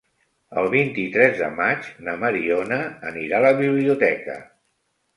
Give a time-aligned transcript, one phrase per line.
[0.61, 4.43] El vint-i-tres de maig na Mariona anirà a la biblioteca.